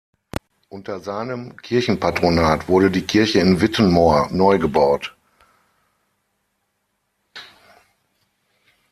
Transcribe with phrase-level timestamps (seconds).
[0.67, 5.15] Unter seinem Kirchenpatronat wurde die Kirche in Wittenmoor neu gebaut.